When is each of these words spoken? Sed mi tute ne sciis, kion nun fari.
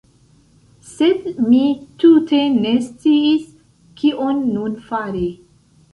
Sed 0.93 1.27
mi 1.51 1.59
tute 2.03 2.39
ne 2.55 2.73
sciis, 2.87 3.47
kion 4.01 4.45
nun 4.57 4.77
fari. 4.89 5.27